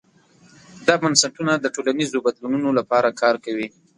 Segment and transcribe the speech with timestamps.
[0.87, 3.67] دا بنسټونه د ټولنیزو بدلونونو لپاره کار کوي.